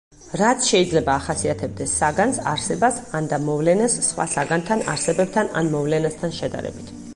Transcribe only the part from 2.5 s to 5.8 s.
არსებას ან და მოვლენას სხვა საგანთან, არსებებთან ან